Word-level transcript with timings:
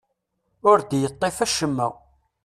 Ur 0.69 0.77
d-yeṭṭif 0.89 1.37
acemma. 1.45 1.87